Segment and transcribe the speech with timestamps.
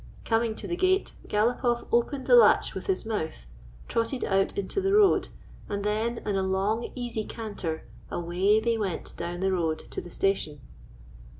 [0.25, 3.45] Coming to the gate, Galopoff opened the latch with his mouth,
[3.87, 5.29] trotted out into the road,
[5.69, 10.09] and then, in a long, easy canter, away they went down the road to the
[10.09, 10.59] station.